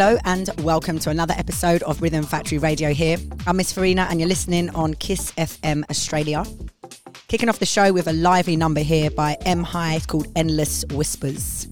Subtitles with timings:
[0.00, 3.18] Hello and welcome to another episode of Rhythm Factory Radio here.
[3.46, 6.42] I'm Miss Farina and you're listening on Kiss FM Australia.
[7.28, 11.68] Kicking off the show with a lively number here by M High called Endless Whispers.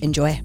[0.00, 0.40] Enjoy.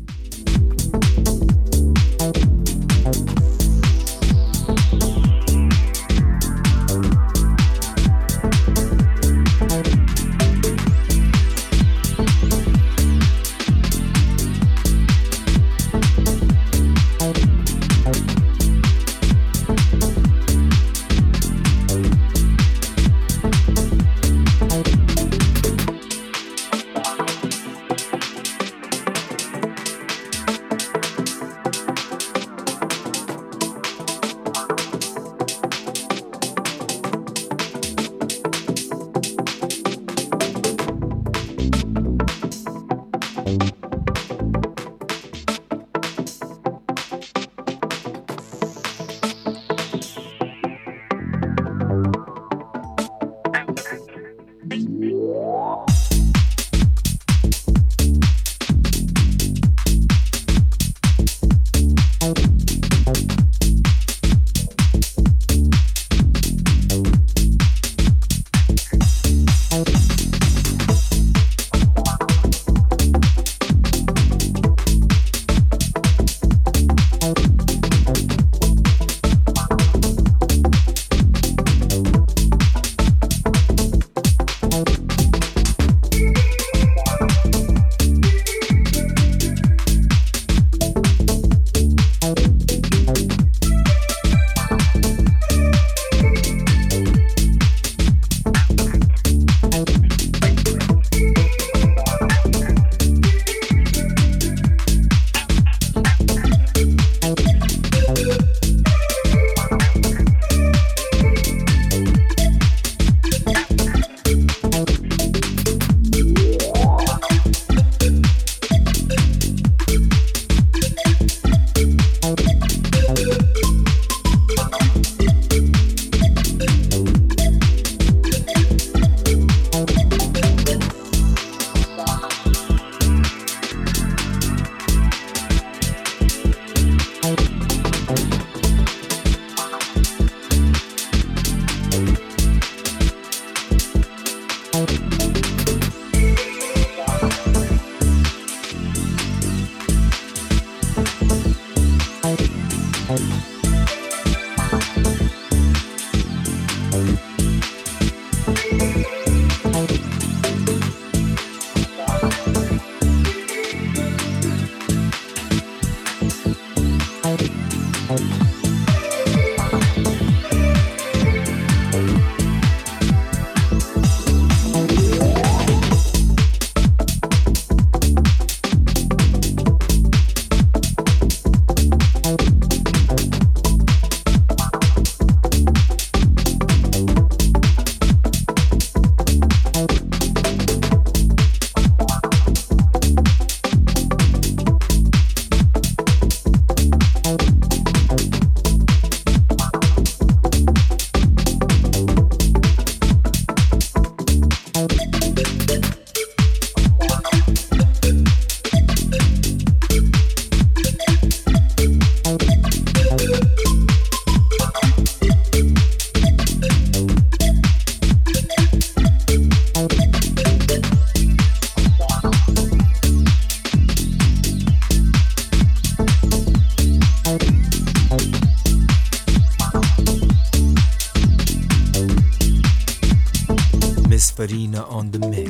[235.01, 235.40] on the mix.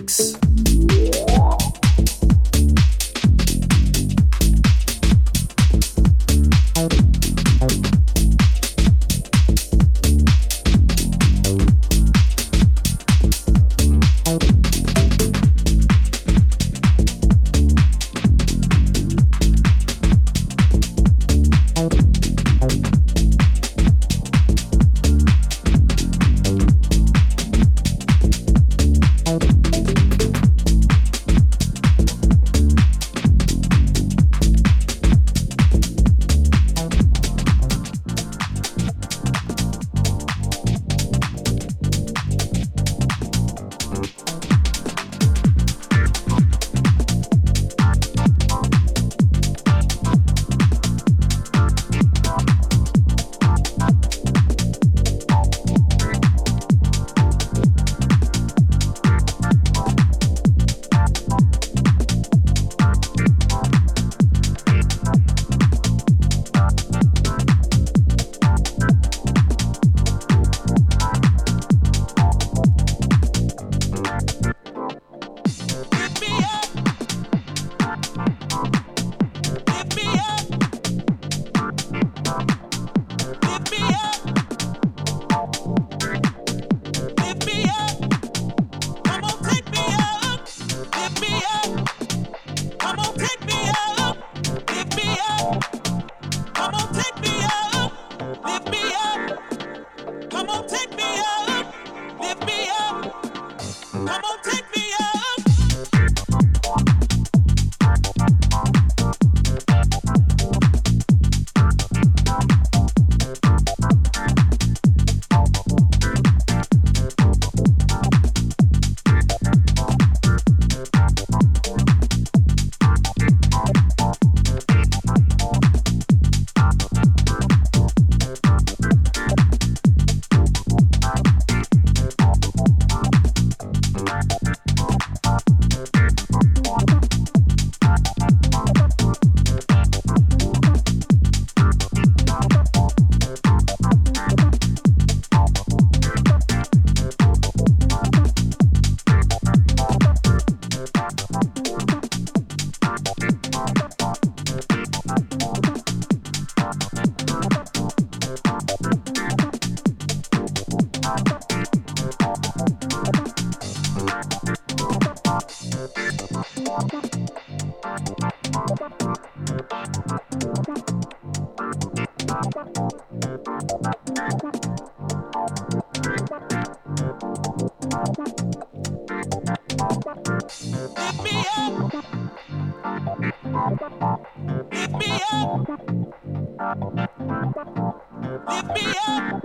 [188.49, 189.43] Lift me up.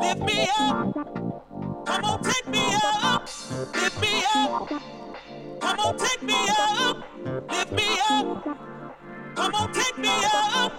[0.00, 0.94] Lift me up.
[1.86, 3.28] Come on, take me up.
[3.74, 4.68] Lift me up.
[5.60, 7.04] Come on, take me up.
[7.50, 8.44] Lift me up.
[9.36, 10.72] Come on, take me up.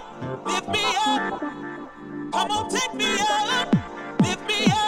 [0.48, 1.42] Lift me up.
[2.34, 3.76] Come on, take me up.
[4.22, 4.79] Lift me up.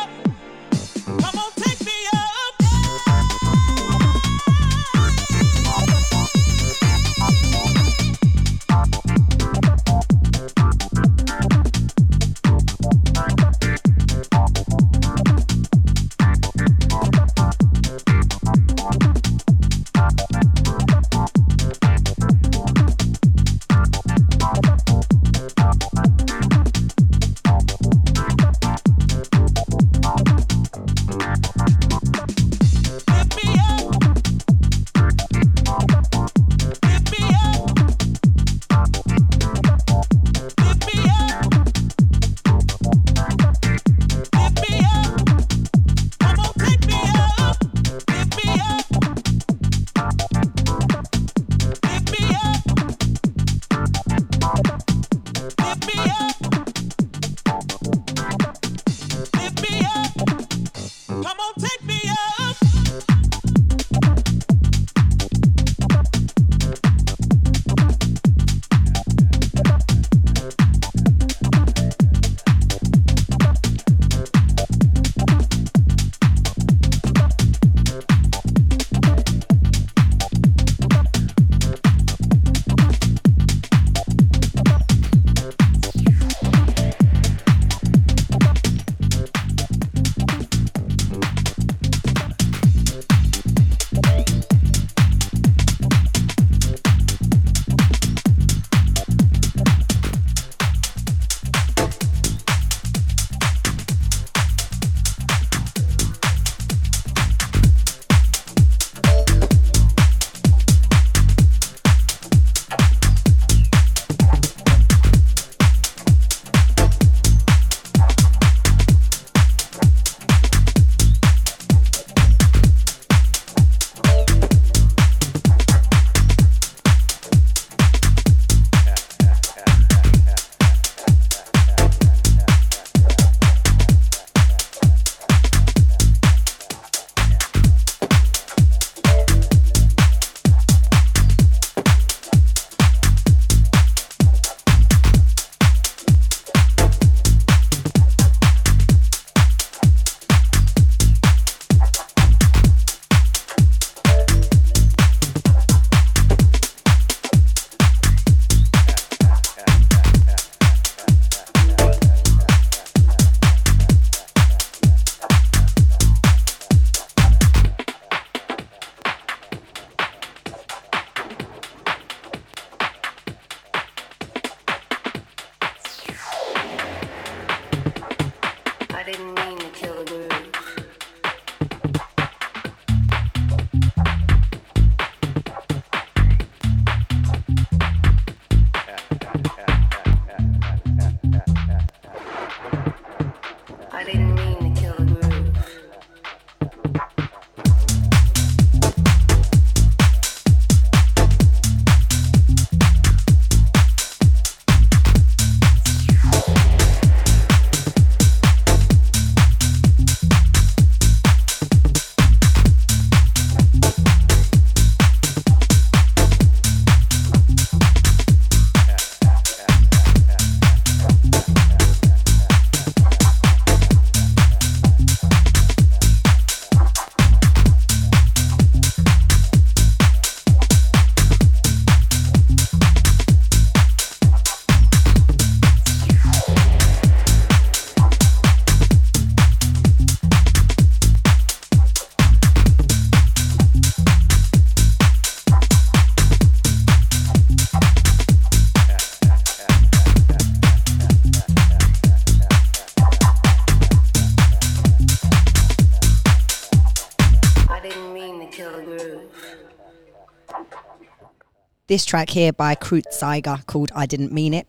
[261.91, 264.65] This track here by Kreutziger called I Didn't Mean It.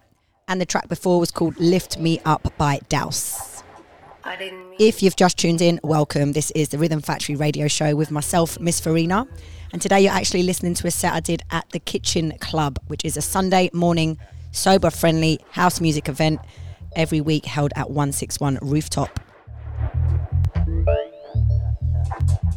[0.49, 3.62] And the track before was called Lift Me Up by Douse.
[4.81, 6.33] If you've just tuned in, welcome.
[6.33, 9.29] This is the Rhythm Factory radio show with myself, Miss Farina.
[9.73, 13.05] And today you're actually listening to a set I did at the Kitchen Club, which
[13.05, 14.19] is a Sunday morning
[14.50, 16.41] sober friendly house music event
[16.97, 19.21] every week held at 161 Rooftop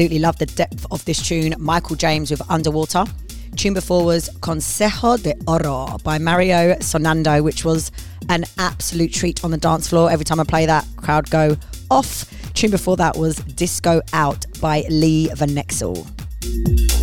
[0.00, 1.54] absolutely love the depth of this tune.
[1.58, 3.04] Michael James with Underwater.
[3.56, 7.92] Tune before was Consejo de Oro by Mario Sonando, which was
[8.30, 10.10] an absolute treat on the dance floor.
[10.10, 11.54] Every time I play that, crowd go
[11.90, 12.24] off.
[12.54, 16.99] Tune before that was Disco Out by Lee Van Exel.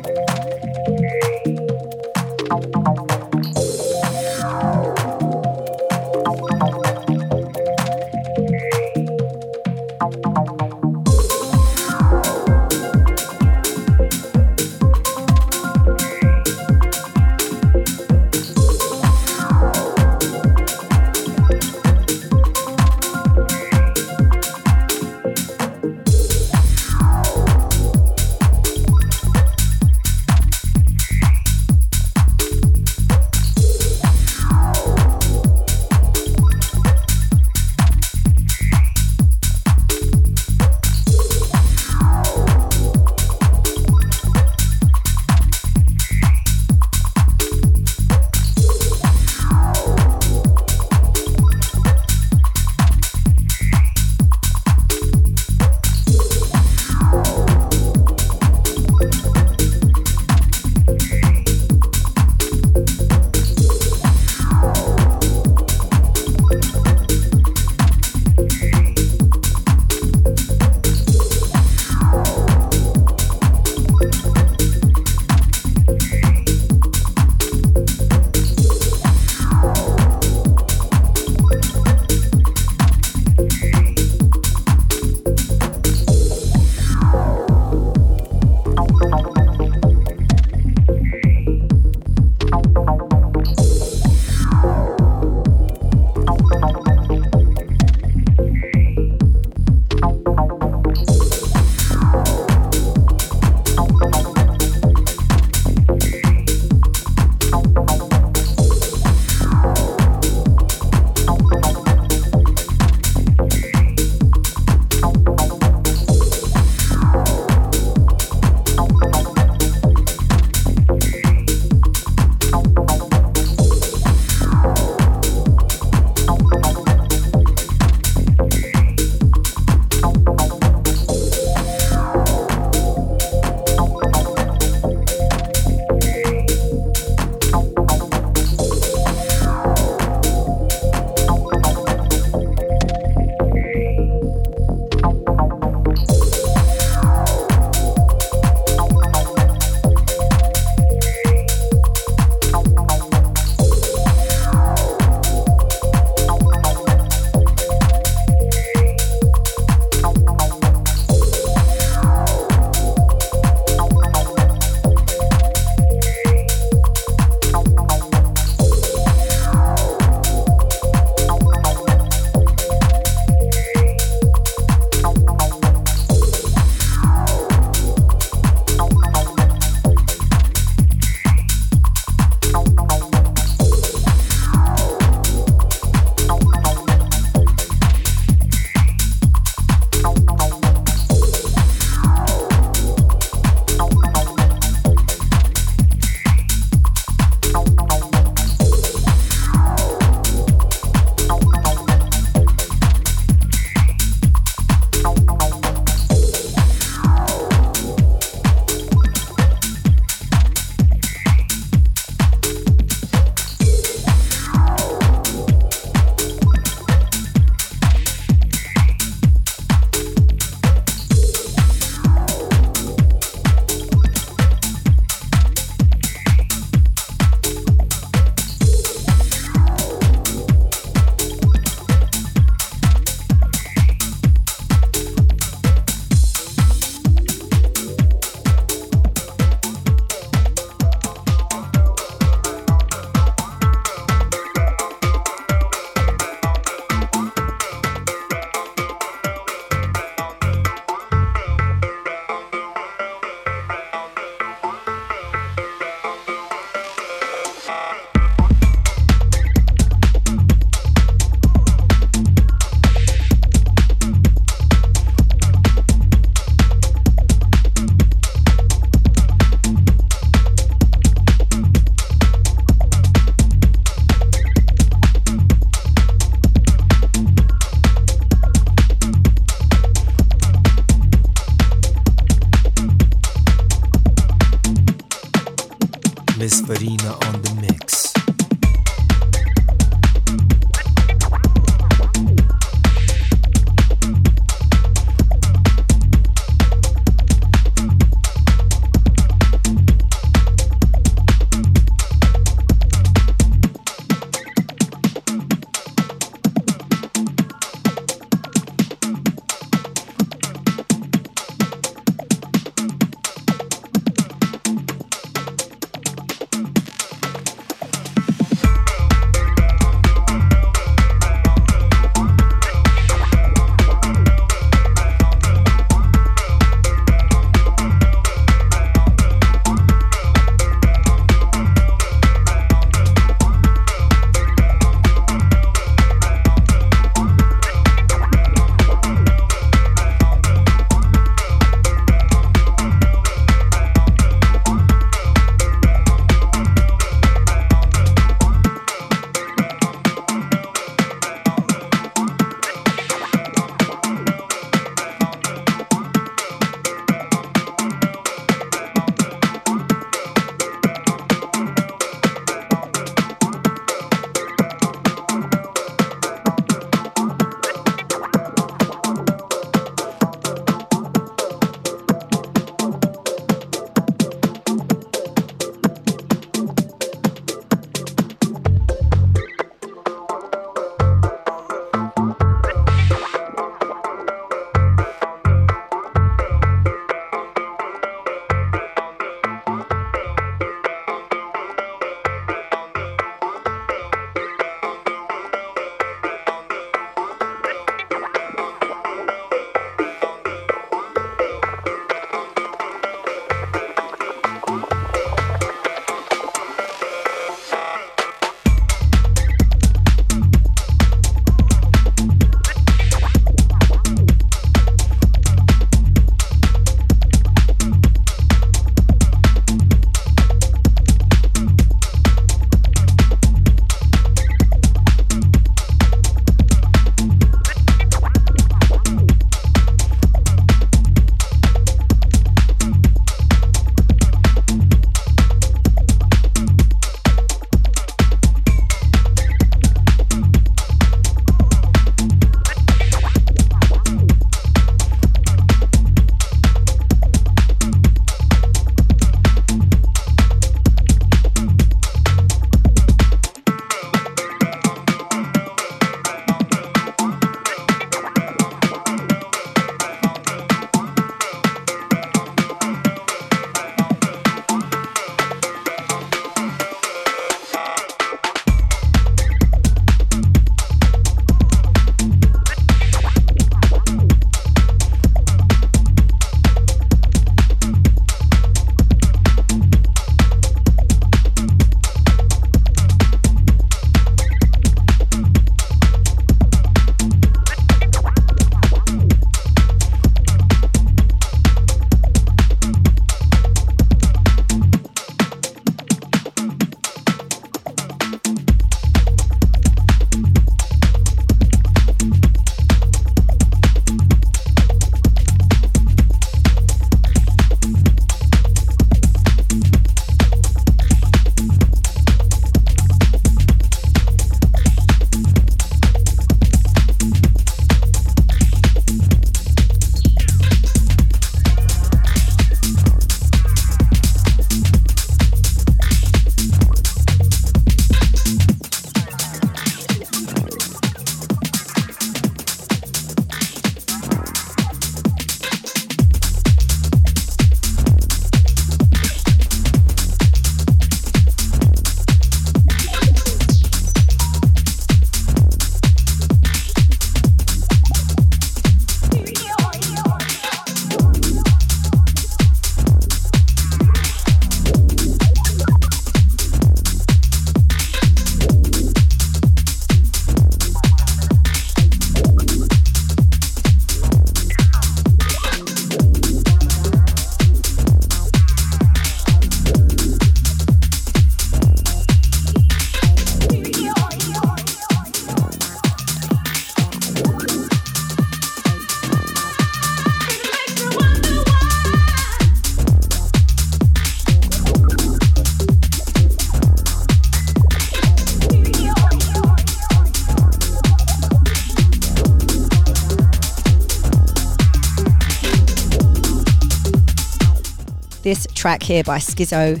[598.80, 600.00] Track here by Skizzo,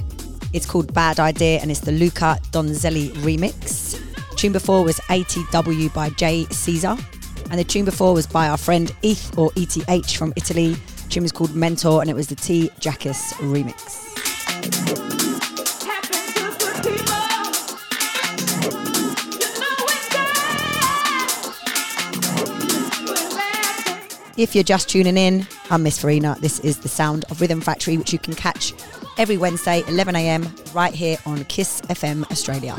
[0.54, 4.00] it's called Bad Idea and it's the Luca Donzelli remix.
[4.36, 6.96] Tune before was ATW by Jay Caesar.
[7.50, 10.72] And the tune before was by our friend ETH or ETH from Italy.
[10.72, 14.06] The tune was called Mentor and it was the T Jackus remix.
[24.38, 26.36] If you're just tuning in, I'm Miss Farina.
[26.40, 28.74] This is the sound of Rhythm Factory, which you can catch
[29.18, 32.74] every Wednesday, 11am, right here on Kiss FM Australia.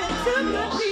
[0.00, 0.89] happen to the people.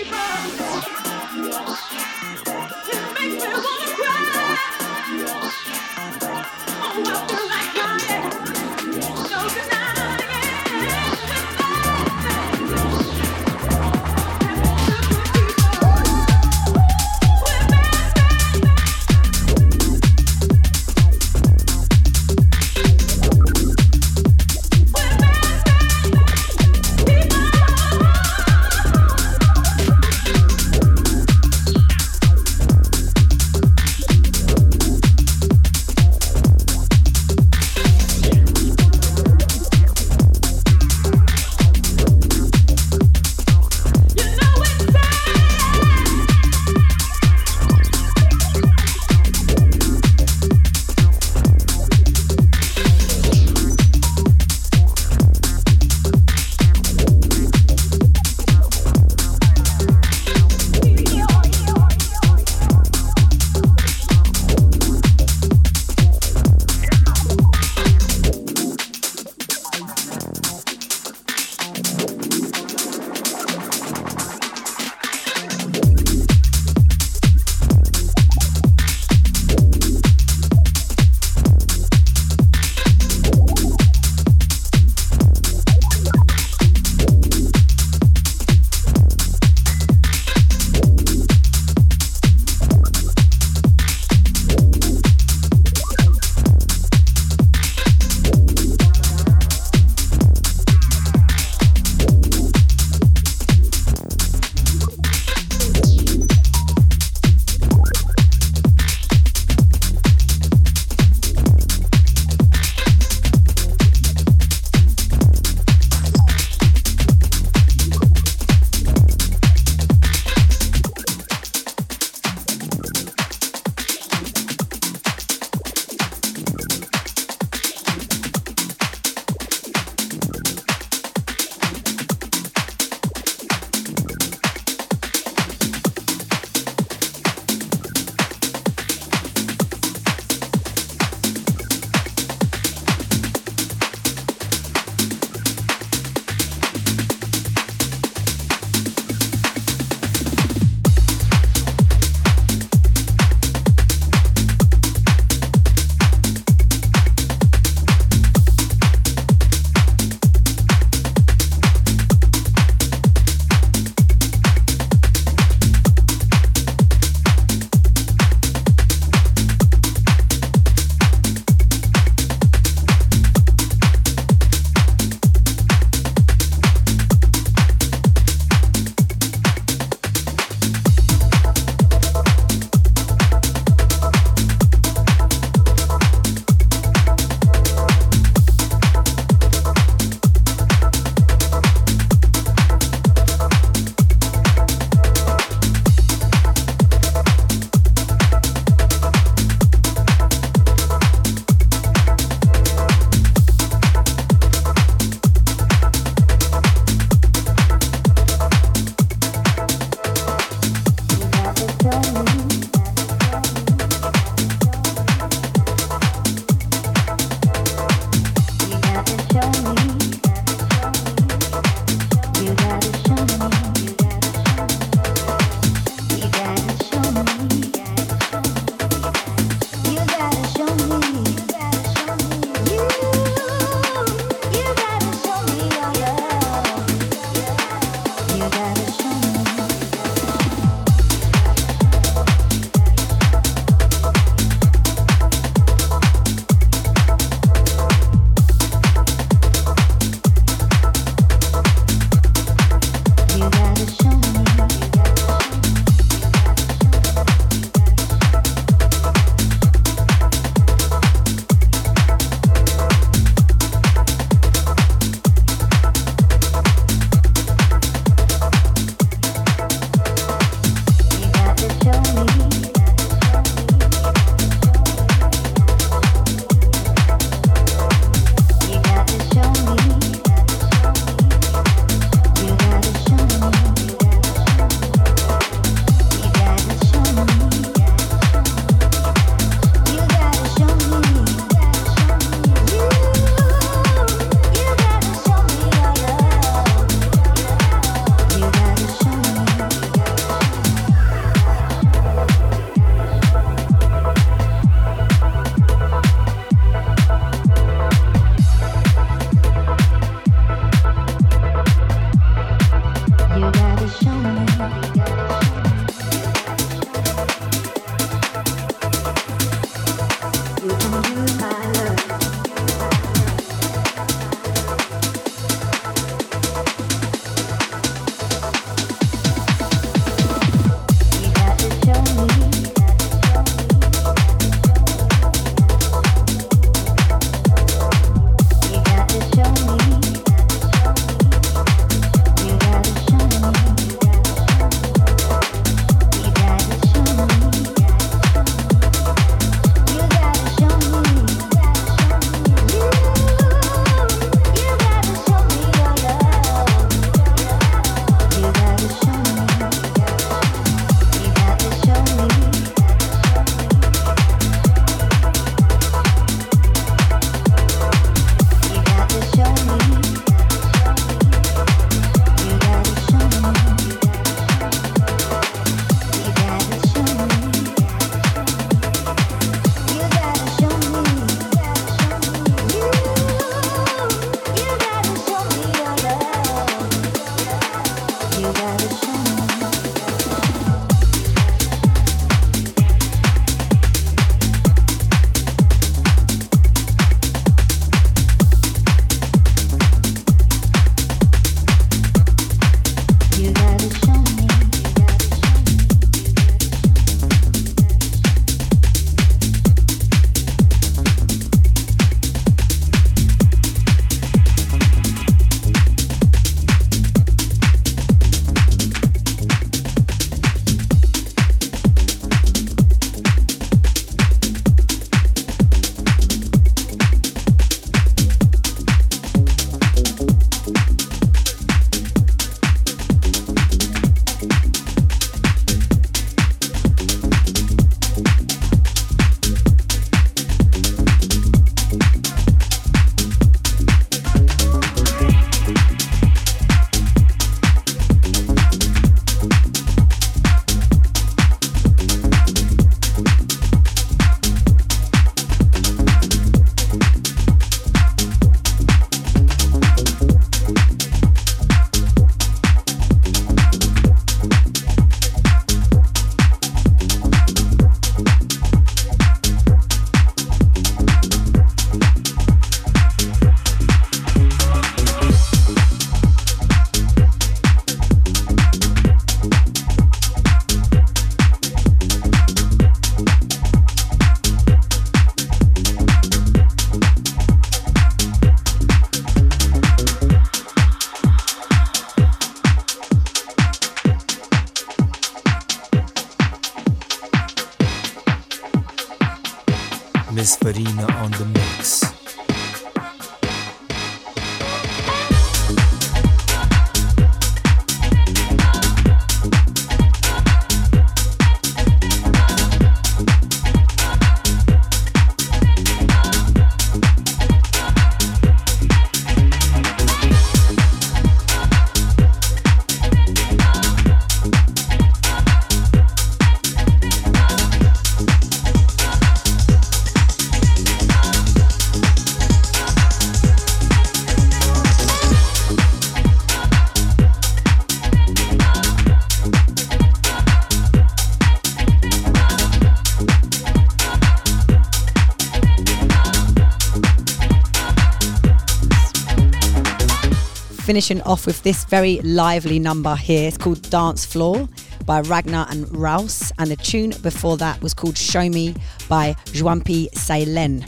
[550.89, 553.47] Finishing off with this very lively number here.
[553.47, 554.67] It's called Dance Floor
[555.05, 558.75] by Ragnar and Rouse, and the tune before that was called Show Me
[559.07, 560.83] by Juampi Sailen.